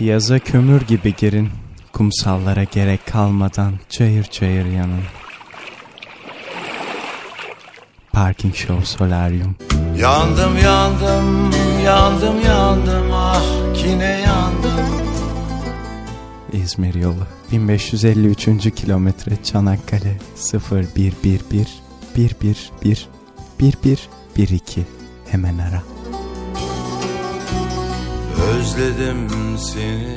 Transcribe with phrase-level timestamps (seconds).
[0.00, 1.48] Yaza kömür gibi girin,
[1.92, 5.02] kumsallara gerek kalmadan çayır çayır yanın.
[8.12, 9.56] Parking Show Solarium.
[9.98, 11.50] Yandım yandım
[11.84, 13.42] yandım yandım ah
[13.74, 14.86] kine yandım.
[16.52, 18.74] İzmir yolu 1553.
[18.74, 20.16] kilometre Çanakkale
[20.70, 21.70] 0111
[22.14, 23.08] 111
[23.60, 24.82] 1112
[25.30, 25.82] hemen ara.
[28.62, 30.11] Özledim seni